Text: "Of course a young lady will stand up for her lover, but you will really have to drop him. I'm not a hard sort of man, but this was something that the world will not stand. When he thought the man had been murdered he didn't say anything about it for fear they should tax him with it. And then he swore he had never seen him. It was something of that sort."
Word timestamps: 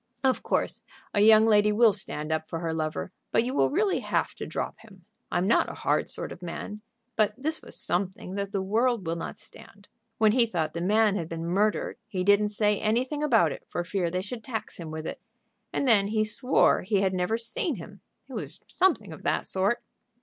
"Of 0.23 0.41
course 0.41 0.81
a 1.13 1.21
young 1.21 1.45
lady 1.45 1.71
will 1.71 1.93
stand 1.93 2.31
up 2.31 2.47
for 2.47 2.57
her 2.57 2.73
lover, 2.73 3.11
but 3.31 3.43
you 3.43 3.53
will 3.53 3.69
really 3.69 3.99
have 3.99 4.33
to 4.33 4.47
drop 4.47 4.79
him. 4.79 5.05
I'm 5.31 5.45
not 5.45 5.69
a 5.69 5.75
hard 5.75 6.09
sort 6.09 6.31
of 6.31 6.41
man, 6.41 6.81
but 7.15 7.35
this 7.37 7.61
was 7.61 7.75
something 7.79 8.33
that 8.33 8.51
the 8.51 8.63
world 8.63 9.05
will 9.05 9.15
not 9.15 9.37
stand. 9.37 9.87
When 10.17 10.31
he 10.31 10.47
thought 10.47 10.73
the 10.73 10.81
man 10.81 11.17
had 11.17 11.29
been 11.29 11.45
murdered 11.45 11.97
he 12.07 12.23
didn't 12.23 12.49
say 12.49 12.79
anything 12.81 13.21
about 13.21 13.51
it 13.51 13.63
for 13.69 13.83
fear 13.83 14.09
they 14.09 14.23
should 14.23 14.43
tax 14.43 14.77
him 14.79 14.89
with 14.89 15.05
it. 15.05 15.21
And 15.71 15.87
then 15.87 16.07
he 16.07 16.23
swore 16.23 16.81
he 16.81 17.01
had 17.01 17.13
never 17.13 17.37
seen 17.37 17.75
him. 17.75 18.01
It 18.27 18.33
was 18.33 18.59
something 18.67 19.13
of 19.13 19.21
that 19.21 19.45
sort." 19.45 19.83